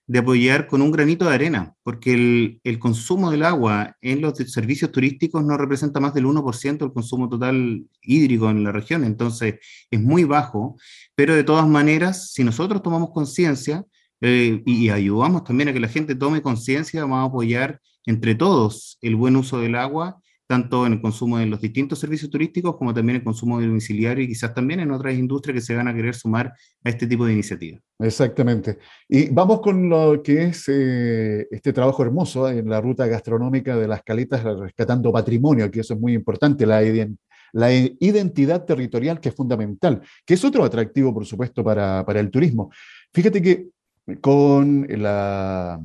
[0.08, 4.38] de apoyar con un granito de arena, porque el, el, consumo del agua en los
[4.38, 9.56] servicios turísticos no representa más del 1% del consumo total hídrico en la región, entonces
[9.92, 10.78] es muy bajo,
[11.14, 13.84] pero de todas maneras, si nosotros tomamos conciencia
[14.22, 18.98] eh, y ayudamos también a que la gente tome conciencia, vamos a apoyar entre todos
[19.02, 22.94] el buen uso del agua tanto en el consumo de los distintos servicios turísticos como
[22.94, 26.16] también el consumo domiciliario y quizás también en otras industrias que se van a querer
[26.16, 27.82] sumar a este tipo de iniciativas.
[28.00, 28.78] Exactamente.
[29.10, 33.88] Y vamos con lo que es eh, este trabajo hermoso en la ruta gastronómica de
[33.88, 36.82] las caletas, rescatando patrimonio, que eso es muy importante, la,
[37.54, 42.32] la identidad territorial que es fundamental, que es otro atractivo, por supuesto, para, para el
[42.32, 42.72] turismo.
[43.14, 43.68] Fíjate que
[44.22, 45.82] con la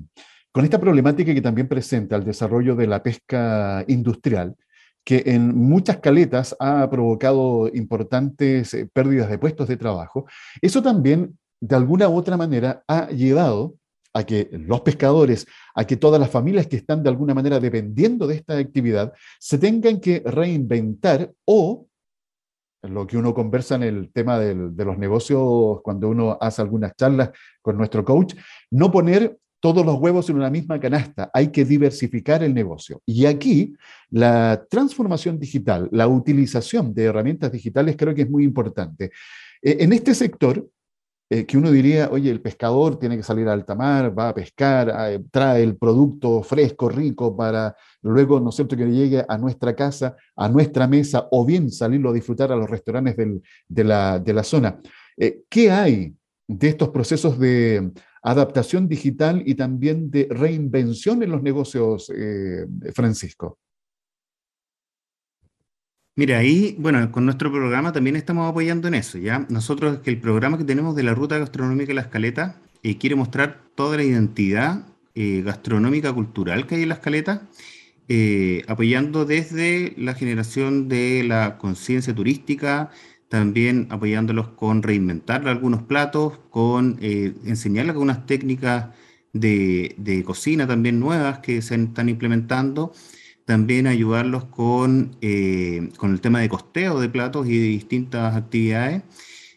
[0.53, 4.55] con esta problemática que también presenta el desarrollo de la pesca industrial,
[5.05, 10.27] que en muchas caletas ha provocado importantes eh, pérdidas de puestos de trabajo,
[10.61, 13.77] eso también de alguna u otra manera ha llevado
[14.15, 18.27] a que los pescadores, a que todas las familias que están de alguna manera dependiendo
[18.27, 21.87] de esta actividad, se tengan que reinventar o,
[22.83, 27.31] lo que uno conversa en el tema de los negocios, cuando uno hace algunas charlas
[27.63, 28.35] con nuestro coach,
[28.71, 33.01] no poner todos los huevos en una misma canasta, hay que diversificar el negocio.
[33.07, 33.77] Y aquí
[34.11, 39.13] la transformación digital, la utilización de herramientas digitales creo que es muy importante.
[39.63, 40.69] Eh, en este sector,
[41.31, 44.35] eh, que uno diría, oye, el pescador tiene que salir a alta mar, va a
[44.35, 49.39] pescar, eh, trae el producto fresco, rico, para luego, ¿no es cierto?, que llegue a
[49.39, 54.19] nuestra casa, a nuestra mesa, o bien salirlo a disfrutar a los restaurantes de, la,
[54.19, 54.81] de la zona.
[55.49, 56.13] ¿Qué hay
[56.49, 57.93] de estos procesos de
[58.23, 63.59] adaptación digital y también de reinvención en los negocios, eh, Francisco?
[66.15, 69.47] Mira, ahí, bueno, con nuestro programa también estamos apoyando en eso, ¿ya?
[69.49, 73.17] Nosotros, que el programa que tenemos de la Ruta Gastronómica de la Escaleta eh, quiere
[73.17, 77.49] mostrar toda la identidad eh, gastronómica cultural que hay en la Escaleta
[78.09, 82.91] eh, apoyando desde la generación de la conciencia turística,
[83.33, 88.89] también apoyándolos con reinventar algunos platos, con eh, enseñarles algunas técnicas
[89.33, 92.93] de, cocina también nuevas que se están implementando,
[93.47, 99.03] también ayudarlos con, eh, con el tema de costeo de platos y de distintas actividades.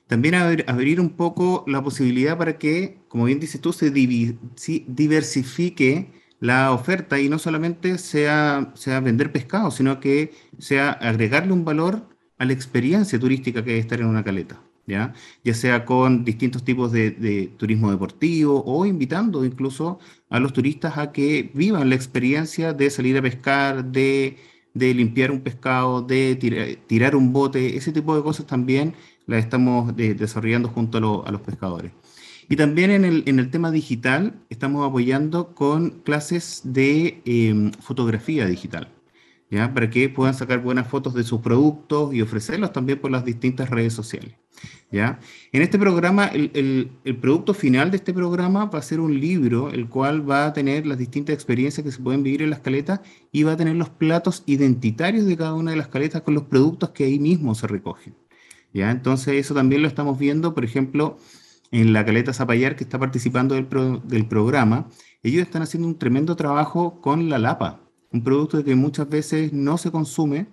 [0.08, 6.72] También abrir un poco la posibilidad para que, como bien dices tú, se diversifique la
[6.72, 12.46] oferta y no solamente sea, sea vender pescado, sino que sea agregarle un valor a
[12.46, 14.62] la experiencia turística que hay estar en una caleta.
[14.88, 15.14] ¿Ya?
[15.44, 19.98] ya sea con distintos tipos de, turismo deportivo o invitando incluso
[20.30, 24.38] a los turistas a que vivan la experiencia de salir a pescar, de,
[24.76, 26.36] limpiar un pescado, de
[26.88, 28.94] tirar un bote, ese tipo de cosas también
[29.26, 31.92] las estamos desarrollando junto a, los pescadores.
[32.48, 38.46] Y también en el, en el, tema digital estamos apoyando con clases de em, fotografía
[38.46, 38.95] digital.
[39.52, 39.74] ¿Ya?
[39.74, 43.70] para que puedan sacar buenas fotos de sus productos y ofrecerlos también por las distintas
[43.70, 44.36] redes sociales.
[44.92, 45.20] ¿ya?
[45.52, 49.70] En este programa, el, el, producto final de este programa va a ser un libro,
[49.70, 53.02] el cual va a tener las distintas experiencias que se pueden vivir en las caletas
[53.32, 56.44] y va a tener los platos identitarios de cada una de las caletas con los
[56.44, 58.16] productos que ahí mismo se recogen.
[58.74, 58.92] ¿ya?
[58.92, 61.18] Entonces eso también lo estamos viendo, por ejemplo,
[61.72, 63.68] en la caleta Zapallar que está participando del,
[64.06, 64.88] del programa,
[65.24, 67.85] ellos están haciendo un tremendo trabajo con la lapa
[68.16, 70.48] un producto que muchas veces no se consume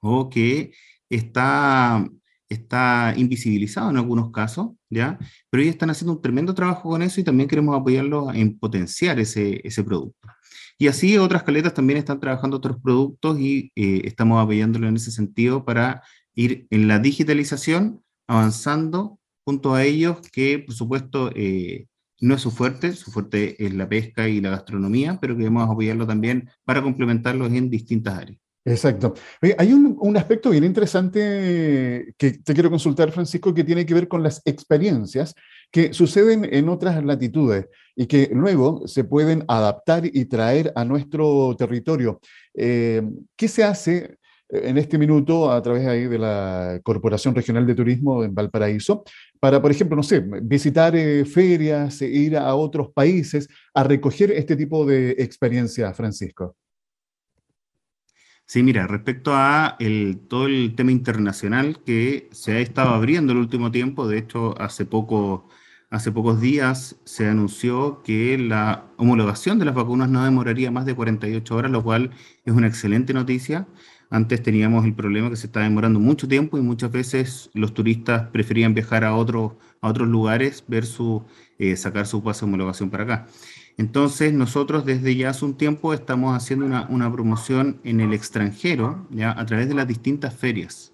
[0.00, 0.72] o que
[1.08, 2.04] está,
[2.48, 5.16] está invisibilizado en algunos casos, ¿ya?
[5.48, 9.20] Pero ellos están haciendo un tremendo trabajo con eso y también queremos apoyarlos en potenciar
[9.20, 10.28] ese, ese producto.
[10.76, 15.12] Y así otras caletas también están trabajando otros productos y eh, estamos apoyándolo en ese
[15.12, 16.02] sentido para
[16.34, 21.86] ir en la digitalización, avanzando junto a ellos, que por supuesto eh,
[22.22, 26.06] no es su fuerte, su fuerte es la pesca y la gastronomía, pero queremos apoyarlo
[26.06, 28.38] también para complementarlos en distintas áreas.
[28.64, 29.14] Exacto.
[29.58, 34.22] hay un, aspecto bien interesante que te quiero consultar, Francisco, que tiene que ver con
[34.22, 35.34] las experiencias
[35.72, 41.56] que suceden en otras latitudes y que luego se pueden adaptar y traer a nuestro
[41.58, 42.20] territorio.
[42.54, 43.02] Eh,
[43.34, 44.18] ¿Qué se hace
[44.52, 49.02] en este minuto a través ahí de la Corporación Regional de Turismo en Valparaíso,
[49.40, 54.30] para, por ejemplo, no sé, visitar eh, ferias, e ir a otros países a recoger
[54.30, 56.56] este tipo de experiencia, Francisco.
[58.46, 63.38] Sí, mira, respecto a el, todo el tema internacional que se ha estado abriendo el
[63.38, 65.48] último tiempo, de hecho, hace poco,
[65.88, 70.94] hace pocos días se anunció que la homologación de las vacunas no demoraría más de
[70.94, 72.10] 48 horas, lo cual
[72.44, 73.66] es una excelente noticia.
[74.12, 78.28] Antes teníamos el problema que se estaba demorando mucho tiempo y muchas veces los turistas
[78.28, 81.22] preferían viajar a, otros a otros lugares versus
[81.58, 83.26] eh, sacar su pase de homologación para acá.
[83.78, 89.08] Entonces nosotros desde ya hace un tiempo estamos haciendo una, una promoción en el extranjero
[89.08, 90.92] ya a través de las distintas ferias.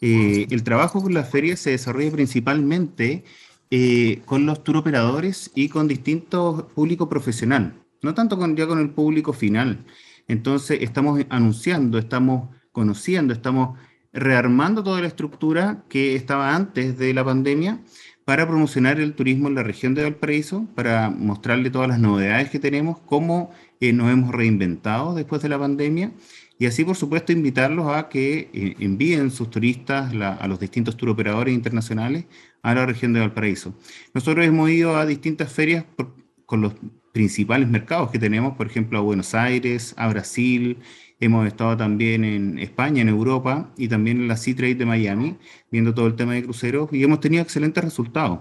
[0.00, 3.24] Eh, el trabajo con las ferias se desarrolla principalmente
[3.70, 8.88] eh, con los turoperadores y con distintos público profesional, no tanto con, ya con el
[8.88, 9.84] público final.
[10.28, 13.78] Entonces, estamos anunciando, estamos conociendo, estamos
[14.12, 17.80] rearmando toda la estructura que estaba antes de la pandemia
[18.24, 22.58] para promocionar el turismo en la región de Valparaíso, para mostrarle todas las novedades que
[22.58, 26.12] tenemos, cómo eh, nos hemos reinventado después de la pandemia
[26.58, 31.54] y así, por supuesto, invitarlos a que eh, envíen sus turistas a los distintos turoperadores
[31.54, 32.26] internacionales
[32.62, 33.74] a la región de Valparaíso.
[34.12, 35.84] Nosotros hemos ido a distintas ferias
[36.44, 36.74] con los
[37.18, 40.76] principales mercados que tenemos, por ejemplo, a Buenos Aires, a Brasil,
[41.18, 45.36] hemos estado también en España, en Europa y también en la Sea Trade de Miami,
[45.68, 48.38] viendo todo el tema de cruceros y hemos tenido excelentes resultados.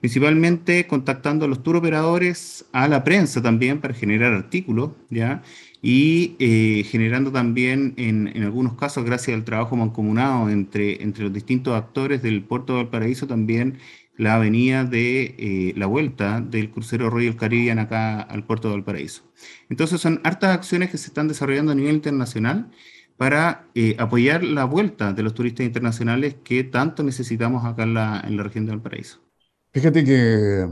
[0.00, 5.42] Principalmente contactando a los tour operadores, a la prensa también para generar artículos, ¿ya?
[5.82, 11.74] Y eh, generando también, en, algunos casos, gracias al trabajo mancomunado entre, entre los distintos
[11.74, 13.76] actores del puerto de Valparaíso, también
[14.16, 19.22] la avenida de eh, la vuelta del crucero Royal Caribbean acá al puerto de Valparaíso.
[19.68, 22.70] Entonces son hartas acciones que se están desarrollando a nivel internacional
[23.16, 28.22] para eh, apoyar la vuelta de los turistas internacionales que tanto necesitamos acá en la,
[28.26, 29.20] en la región de Valparaíso.
[29.72, 30.66] Fíjate que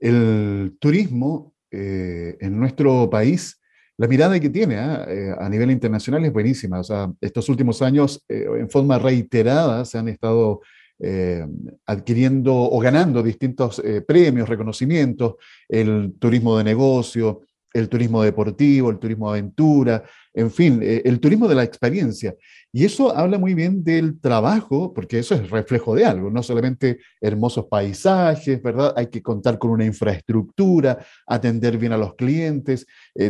[0.00, 3.60] el turismo eh, en nuestro país,
[3.96, 6.78] la mirada que tiene a nivel internacional es buenísima.
[6.78, 10.60] O sea, estos últimos años, en forma reiterada, se han estado
[11.00, 11.46] eh,
[11.86, 15.36] adquiriendo o ganando distintos eh, premios, reconocimientos,
[15.68, 20.02] el turismo de negocio, el turismo deportivo, el turismo aventura,
[20.34, 22.34] en fin, eh, el turismo de la experiencia.
[22.72, 26.98] Y eso habla muy bien del trabajo, porque eso es reflejo de algo, no solamente
[27.20, 28.92] hermosos paisajes, ¿verdad?
[28.96, 32.86] Hay que contar con una infraestructura, atender bien a los clientes,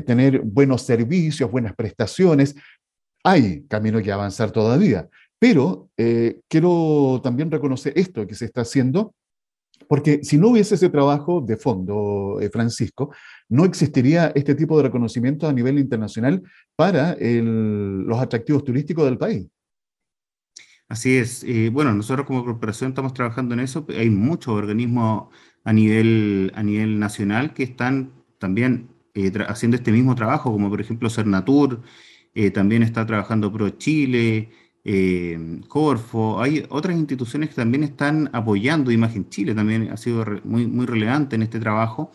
[0.07, 2.57] tener buenos servicios, buenas prestaciones.
[3.23, 9.15] Hay camino que avanzar todavía, pero eh, quiero también reconocer esto que se está haciendo
[9.87, 13.15] porque si no hubiese ese trabajo de fondo, eh, Francisco,
[13.49, 16.43] no existiría este tipo de reconocimiento a nivel internacional
[16.75, 19.47] para los atractivos turísticos del país.
[20.89, 21.47] Así es.
[21.73, 23.87] Bueno, nosotros como corporación estamos trabajando en eso.
[23.91, 25.29] Hay muchos organismos
[25.65, 30.81] a nivel, a nivel nacional que están también eh, haciendo este mismo trabajo, como por
[30.81, 31.83] ejemplo Cernatur,
[32.53, 34.51] también está trabajando Pro Chile,
[34.85, 40.67] eh, Corfo, hay otras instituciones que también están apoyando, Imagen Chile también ha sido muy,
[40.67, 42.11] muy relevante en este trabajo,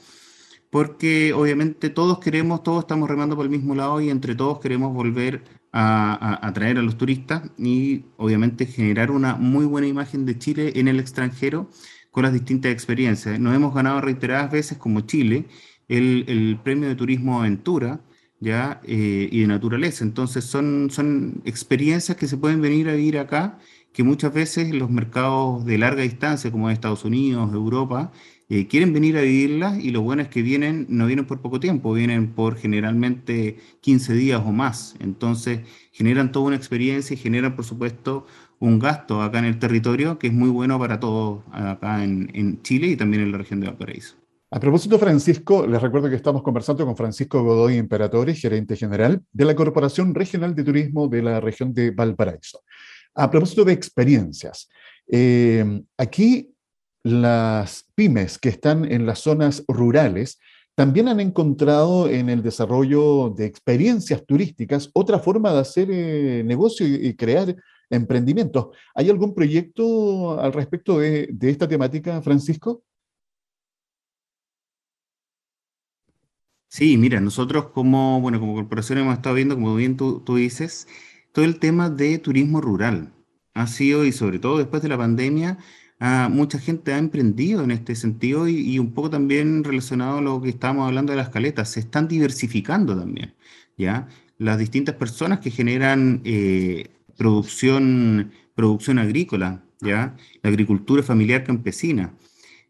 [0.70, 4.94] porque obviamente todos queremos, todos estamos remando por el mismo lado y entre todos queremos
[4.94, 10.74] volver a, atraer a, los turistas y obviamente generar una muy buena imagen de Chile
[10.76, 11.70] en el extranjero
[12.12, 13.40] con las distintas experiencias.
[13.40, 15.46] Nos hemos ganado reiteradas veces como Chile
[15.88, 18.02] el, el Premio de Turismo Aventura,
[18.44, 18.82] ¿ya?
[18.84, 20.04] Eh, y de naturaleza.
[20.04, 23.60] Entonces son, son experiencias que se pueden venir a vivir acá,
[23.94, 28.12] que muchas veces los mercados de larga distancia, como Estados Unidos, Europa,
[28.50, 31.60] eh, quieren venir a vivirlas y lo bueno es que vienen, no vienen por poco
[31.60, 34.96] tiempo, vienen por generalmente 15 días o más.
[35.00, 38.28] Entonces generan toda una experiencia y generan, por supuesto,
[38.60, 42.62] un gasto acá en el territorio que es muy bueno para todos acá en, en
[42.62, 44.23] Chile y también en la región de Valparaíso.
[44.56, 49.46] A propósito, Francisco, les recuerdo que estamos conversando con Francisco Godoy Imperatore, gerente general de
[49.46, 52.62] la Corporación Regional de Turismo de la región de Valparaíso.
[53.16, 54.70] A propósito de experiencias,
[55.12, 56.54] eh, aquí
[57.02, 60.38] las pymes que están en las zonas rurales
[60.76, 66.86] también han encontrado en el desarrollo de experiencias turísticas otra forma de hacer eh, negocio
[66.86, 67.56] y, crear
[67.90, 68.68] emprendimientos.
[68.94, 72.84] ¿Hay algún proyecto al respecto de esta temática, Francisco?
[76.74, 80.88] Sí, mira, nosotros como, bueno, como corporación hemos estado viendo, como bien tú, tú dices,
[81.32, 83.14] todo el tema de turismo rural.
[83.54, 85.60] Ha sido, y sobre todo después de la pandemia,
[86.00, 90.42] ah, mucha gente ha emprendido en este sentido y, un poco también relacionado a lo
[90.42, 93.36] que estábamos hablando de las caletas, se están diversificando también,
[93.78, 94.08] ¿ya?
[94.40, 100.16] Las distintas personas que generan eh, producción, producción agrícola, ¿ya?
[100.42, 102.16] La agricultura familiar campesina.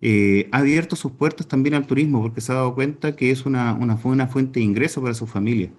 [0.05, 3.45] Eh, ha abierto sus puertas también al turismo porque se ha dado cuenta que es
[3.45, 5.71] una, una, una fuente de ingreso para su familia.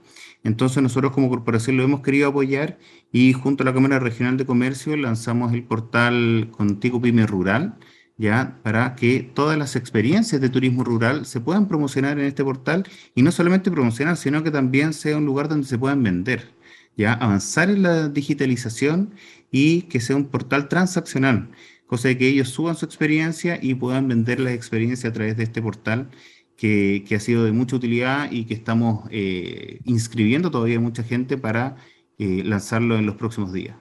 [0.45, 2.79] Entonces nosotros como corporación lo hemos querido apoyar
[3.13, 7.77] y junto a la Cámara Regional de Comercio lanzamos el portal Contigo Pyme Rural,
[8.17, 12.85] ya para que todas las experiencias de turismo rural se puedan promocionar en este portal
[13.15, 16.55] y no solamente promocionar, sino que también sea un lugar donde se puedan vender,
[16.97, 19.15] ya avanzar en la digitalización
[19.51, 21.51] y que sea un portal transaccional
[21.87, 25.45] cosa de que ellos suban su experiencia y puedan vender la experiencia a través de
[25.45, 26.11] este portal
[26.57, 31.77] que, ha sido de mucha utilidad y que estamos eh, inscribiendo todavía mucha gente para
[32.19, 33.77] eh, lanzarlo en los próximos días.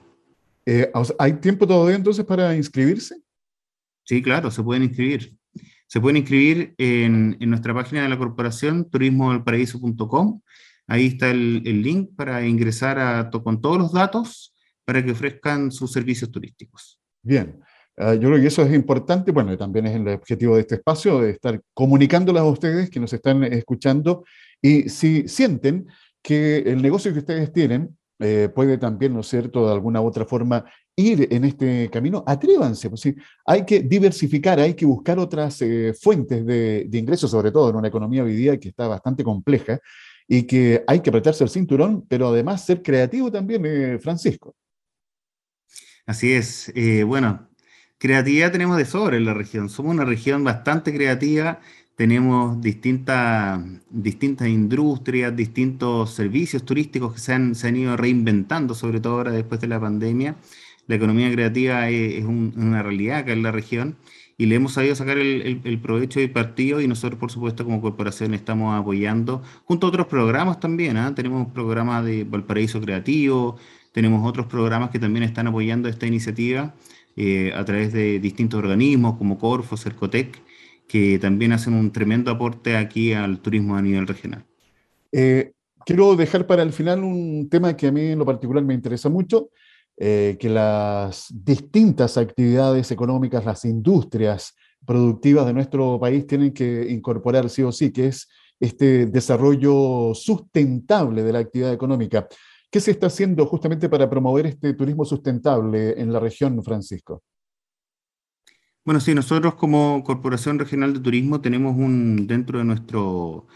[0.66, 3.16] Eh, ¿Hay tiempo todavía entonces para inscribirse?
[4.04, 5.36] Sí, claro, se pueden inscribir.
[5.86, 10.40] Se pueden inscribir en, nuestra página de la corporación, turismovalparaíso.com.
[10.86, 15.92] Ahí está el, link para ingresar a, con todos los datos para que ofrezcan sus
[15.92, 16.98] servicios turísticos.
[17.22, 17.60] Bien,
[17.96, 21.20] Ah, yo creo que eso es importante, bueno, también es el objetivo de este espacio,
[21.20, 24.24] de estar comunicándolas a ustedes que nos están escuchando
[24.60, 25.86] y si sienten
[26.20, 30.24] que el negocio que ustedes tienen eh, puede también, ¿no es cierto?, de alguna otra
[30.24, 30.64] forma
[30.96, 35.92] ir en este camino, atrévanse, pues sí, hay que diversificar, hay que buscar otras eh,
[36.00, 39.78] fuentes de, ingresos, sobre todo en una economía hoy día que está bastante compleja
[40.26, 44.54] y que hay que apretarse el cinturón, pero además ser creativo también, eh, Francisco.
[46.06, 46.72] Así es.
[47.06, 47.48] bueno,
[47.98, 49.68] Creatividad tenemos de sobra en la región.
[49.68, 51.60] Somos una región bastante creativa.
[51.96, 59.00] Tenemos distintas, distintas industrias, distintos servicios turísticos que se han, se han ido reinventando, sobre
[59.00, 60.36] todo ahora después de la pandemia.
[60.86, 63.96] La economía creativa es, una realidad acá en la región
[64.36, 67.80] y le hemos sabido sacar el, el, provecho y partido y nosotros, por supuesto, como
[67.80, 70.96] corporación estamos apoyando, junto a otros programas también.
[70.96, 71.14] ¿ah?
[71.14, 73.56] Tenemos un programa de Valparaíso Creativo,
[73.92, 76.74] tenemos otros programas que también están apoyando esta iniciativa
[77.16, 80.42] eh, a través de distintos organismos como Corfo, Cercotec,
[80.88, 84.44] que también hacen un tremendo aporte aquí al turismo a nivel regional.
[85.12, 85.52] Eh,
[85.86, 89.08] quiero dejar para el final un tema que a mí en lo particular me interesa
[89.08, 89.50] mucho,
[89.96, 94.54] eh, que las distintas actividades económicas, las industrias
[94.84, 98.28] productivas de nuestro país tienen que incorporar sí o sí, que es
[98.60, 102.26] este desarrollo sustentable de la actividad económica.
[102.74, 107.22] ¿Qué se está haciendo justamente para promover este turismo sustentable en la región, Francisco?
[108.84, 113.46] Bueno, sí, nosotros como Corporación Regional de Turismo tenemos un, dentro de nuestro,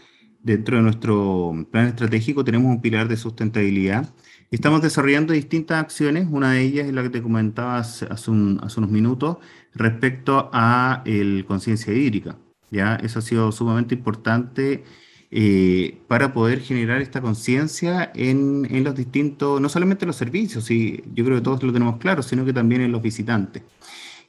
[0.41, 4.07] dentro de nuestro plan estratégico, tenemos un pilar de sustentabilidad.
[4.51, 8.89] Estamos desarrollando distintas acciones, una de ellas es la que te comentaba hace, hace unos
[8.89, 9.39] minutos,
[9.73, 12.37] respecto a el conciencia hídrica.
[12.71, 12.95] ¿ya?
[12.95, 14.85] Eso ha sido sumamente importante
[15.31, 21.03] eh, para poder generar esta conciencia en, los distintos, no solamente en los servicios, y
[21.13, 23.63] yo creo que todos lo tenemos claro, sino que también en los visitantes.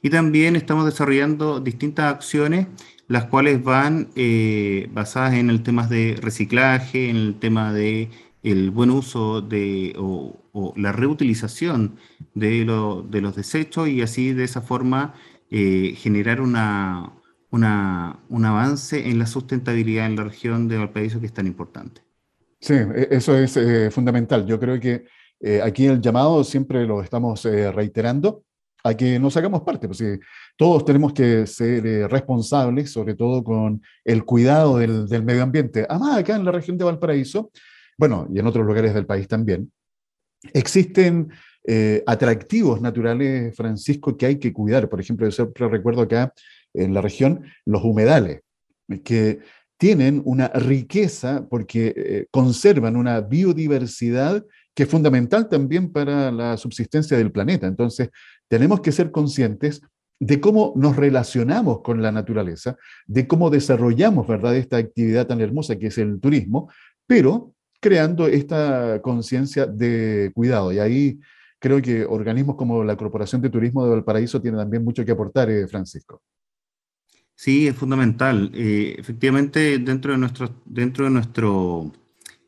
[0.03, 2.67] Y también estamos desarrollando distintas acciones,
[3.07, 8.09] las cuales van eh, basadas en el tema de reciclaje, en el tema de
[8.43, 10.37] el buen uso de, o,
[10.75, 11.97] la reutilización
[12.33, 15.13] de, lo, de, los desechos y así de esa forma
[15.49, 17.11] eh, generar una,
[17.51, 22.01] una, un avance en la sustentabilidad en la región de Valparaíso que es tan importante.
[22.59, 24.45] Sí, e, eso es eh, fundamental.
[24.45, 25.05] Yo creo que
[25.63, 28.43] aquí el llamado siempre lo estamos reiterando
[28.83, 30.03] a que nos hagamos parte, pues
[30.57, 35.85] todos tenemos que ser eh, responsables, sobre todo con el cuidado del, medio ambiente.
[35.87, 37.51] Además, acá en la región de Valparaíso,
[37.97, 39.71] bueno, y en otros lugares del país también,
[40.53, 41.29] existen
[41.63, 44.89] eh, atractivos naturales, Francisco, que hay que cuidar.
[44.89, 46.33] Por ejemplo, yo siempre recuerdo acá
[46.73, 48.41] en la región los humedales,
[49.03, 49.39] que
[49.77, 54.45] tienen una riqueza porque eh, conservan una biodiversidad
[54.75, 57.67] que es fundamental también para la subsistencia del planeta.
[57.67, 58.09] Entonces,
[58.47, 59.81] tenemos que ser conscientes
[60.19, 65.77] de cómo nos relacionamos con la naturaleza, de cómo desarrollamos, ¿verdad?, esta actividad tan hermosa
[65.77, 66.69] que es el turismo,
[67.07, 70.71] pero creando esta conciencia de cuidado.
[70.71, 71.19] Y ahí
[71.57, 75.49] creo que organismos como la Corporación de Turismo de Valparaíso tienen también mucho que aportar,
[75.49, 76.21] eh, Francisco.
[77.43, 78.51] Sí, es fundamental.
[78.53, 81.91] Eh, efectivamente, dentro de nuestro, dentro de nuestro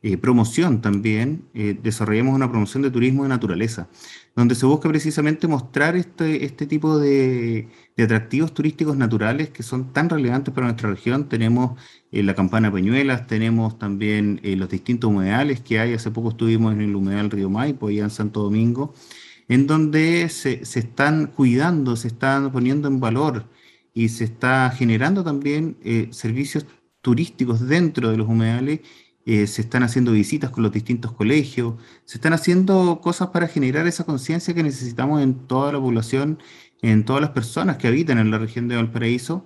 [0.04, 3.88] eh, promoción también, desarrollamos una promoción de turismo de naturaleza
[4.36, 10.10] donde se busca precisamente mostrar este, este tipo de, atractivos turísticos naturales que son tan
[10.10, 11.30] relevantes para nuestra región.
[11.30, 11.80] Tenemos
[12.12, 15.94] eh, la campana Peñuelas, tenemos también eh, los distintos humedales que hay.
[15.94, 18.94] Hace poco estuvimos en el humedal Río Maipo, allá en Santo Domingo,
[19.48, 23.46] en donde se, se están cuidando, se están poniendo en valor
[23.94, 26.66] y se está generando también eh, servicios
[27.02, 28.82] turísticos dentro de los humedales
[29.26, 33.88] eh, se están haciendo visitas con los distintos colegios, se están haciendo cosas para generar
[33.88, 36.40] esa conciencia que necesitamos en toda la población,
[36.82, 39.46] en todas las personas que habitan en la región de Valparaíso,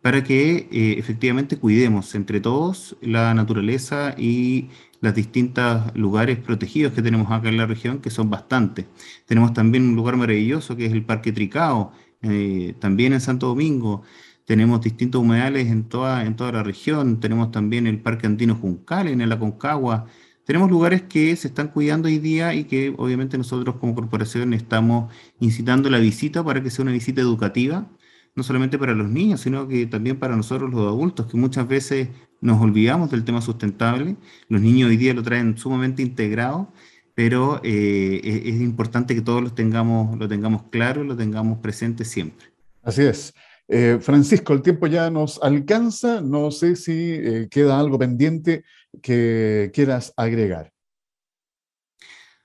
[0.00, 4.70] para que eh, efectivamente cuidemos entre todos la naturaleza y
[5.00, 8.86] los distintos lugares protegidos que tenemos acá en la región, que son bastantes.
[9.26, 11.92] Tenemos también un lugar maravilloso que es el Parque Tricao,
[12.22, 14.02] eh, también en Santo Domingo.
[14.44, 19.08] Tenemos distintos humedales en toda, en toda la región, tenemos también el Parque Andino Juncal
[19.08, 20.06] en la Concagua,
[20.48, 25.12] tenemos lugares que se están cuidando hoy día y que obviamente nosotros como corporación estamos
[25.40, 27.86] incitando la visita para que sea una visita educativa,
[28.34, 32.08] no solamente para los niños, sino que también para nosotros los adultos, que muchas veces
[32.40, 34.16] nos olvidamos del tema sustentable.
[34.48, 36.72] Los niños hoy día lo traen sumamente integrado,
[37.18, 41.58] pero eh, es, es, importante que todos lo tengamos, lo tengamos claro y lo tengamos
[41.58, 42.46] presente siempre.
[42.80, 43.34] Así es.
[43.66, 46.20] Eh, Francisco, el tiempo ya nos alcanza.
[46.20, 48.62] No sé si eh, queda algo pendiente
[49.02, 50.72] que quieras agregar.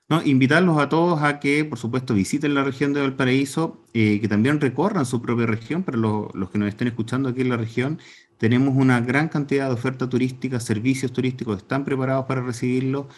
[0.08, 4.26] No, invitarlos a todos a que, por supuesto, visiten la región de Valparaíso, eh, que
[4.26, 8.00] también recorran su propia región, para los que nos estén escuchando aquí en la región,
[8.38, 13.08] tenemos una gran cantidad de oferta turística, servicios turísticos están preparados para recibirlo.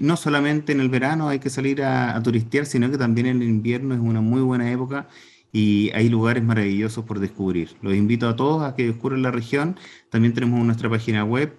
[0.00, 3.42] no solamente en el verano hay que salir a, a, turistear, sino que también en
[3.42, 5.08] el invierno es una muy buena época
[5.52, 7.76] y hay lugares maravillosos por descubrir.
[7.82, 9.76] Los invito a todos a que descubran la región.
[10.10, 11.54] También tenemos nuestra página web,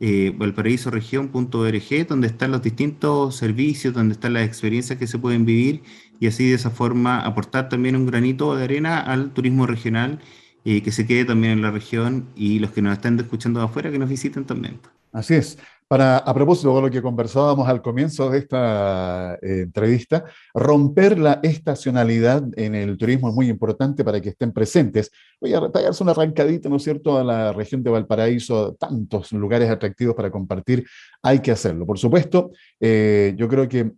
[0.00, 5.82] eh, valparaísoregión.org, donde están los distintos servicios, donde están las experiencias que se pueden vivir
[6.20, 10.20] y así de esa forma aportar también un granito de arena al turismo regional
[10.64, 13.90] eh, que se quede también en la región y los que nos están escuchando afuera
[13.90, 14.80] que nos visiten también.
[15.12, 15.58] Así es.
[15.88, 21.40] Para, a propósito de lo que conversábamos al comienzo de esta eh, entrevista, romper la
[21.42, 25.10] estacionalidad en el turismo es muy importante para que estén presentes.
[25.38, 29.68] Voy a pegarse una arrancadita, ¿no es cierto?, a la región de Valparaíso, tantos lugares
[29.68, 30.86] atractivos para compartir,
[31.22, 31.84] hay que hacerlo.
[31.84, 33.92] Por supuesto, eh, yo creo que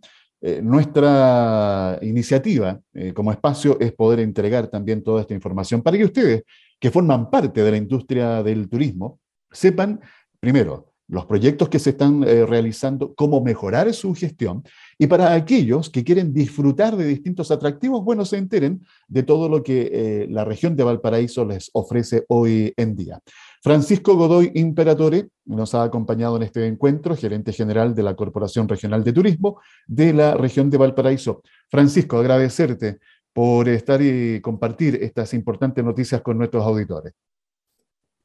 [0.47, 2.79] eh, nuestra iniciativa
[3.15, 6.43] como espacio es poder entregar también toda esta información para que ustedes,
[6.79, 9.19] que forman parte de la industria del turismo,
[9.51, 9.99] sepan,
[10.39, 14.63] primero, los proyectos que se están eh, realizando, cómo mejorar su gestión.
[14.97, 19.61] Y para aquellos que quieren disfrutar de distintos atractivos, bueno, se enteren de todo lo
[19.61, 23.19] que eh, la región de Valparaíso les ofrece hoy en día.
[23.65, 29.03] Francisco Godoy Imperatore nos ha acompañado en este encuentro, gerente general de la Corporación Regional
[29.03, 31.41] de Turismo de la región de Valparaíso.
[31.71, 32.99] Francisco, agradecerte
[33.33, 37.13] por estar y compartir estas importantes noticias con nuestros auditores.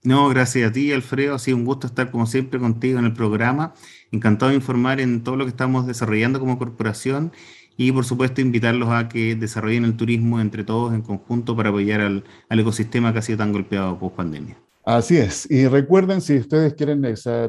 [0.02, 1.36] No, gracias a ti, Alfredo.
[1.36, 3.72] Ha sido un gusto estar como siempre contigo en el programa.
[4.12, 7.32] Encantado de informar en todo lo que estamos desarrollando como corporación
[7.78, 12.02] y por supuesto invitarlos a que desarrollen el turismo entre todos en conjunto para apoyar
[12.02, 14.58] al, al ecosistema que ha sido tan golpeado post pandemia.
[14.84, 15.50] Así es.
[15.50, 17.02] Y recuerden, si ustedes quieren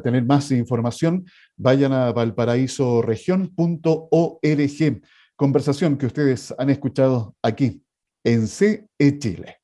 [0.03, 1.25] tener más información,
[1.55, 5.01] vayan a valparaísoregión.org.
[5.35, 7.83] Conversación que ustedes han escuchado aquí
[8.23, 8.87] en CE
[9.19, 9.60] Chile.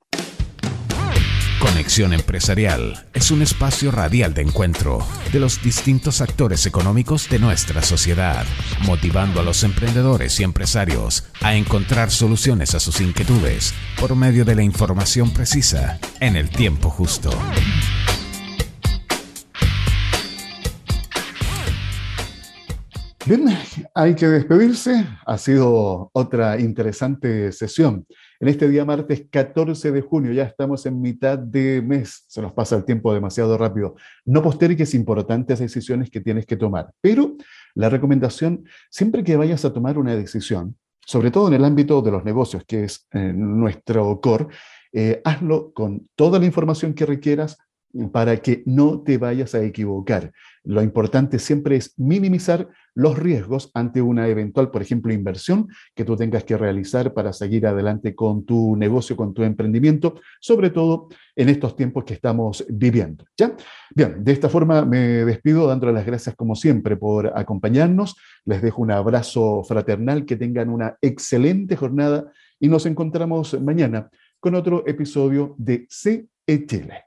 [1.88, 5.00] Conexión Empresarial es un espacio radial de encuentro
[5.32, 8.46] de los distintos actores económicos de nuestra sociedad,
[8.86, 14.56] motivando a los emprendedores y empresarios a encontrar soluciones a sus inquietudes por medio de
[14.56, 17.30] la información precisa en el tiempo justo.
[23.26, 23.48] Bien,
[23.96, 25.08] hay que despedirse.
[25.26, 28.06] Ha sido otra interesante sesión.
[28.40, 32.54] En este día martes 14 de junio, ya estamos en mitad de mes, se nos
[32.54, 33.96] pasa el tiempo demasiado rápido.
[34.26, 37.36] No postergues importantes decisiones que tienes que tomar, pero
[37.74, 42.12] la recomendación, siempre que vayas a tomar una decisión, sobre todo en el ámbito de
[42.12, 44.48] los negocios, que es eh, nuestro core,
[44.94, 47.58] eh, hazlo con toda la información que requieras
[48.12, 50.32] para que no te vayas a equivocar.
[50.64, 56.16] Lo importante siempre es minimizar los riesgos ante una eventual, por ejemplo, inversión que tú
[56.16, 61.50] tengas que realizar para seguir adelante con tu negocio, con tu emprendimiento, sobre todo en
[61.50, 63.24] estos tiempos que estamos viviendo.
[63.38, 63.56] ¿ya?
[63.96, 68.16] Bien, de esta forma me despido dándole las gracias como siempre por acompañarnos.
[68.46, 74.56] Les dejo un abrazo fraternal, que tengan una excelente jornada y nos encontramos mañana con
[74.56, 76.28] otro episodio de CE
[76.66, 77.07] Chile.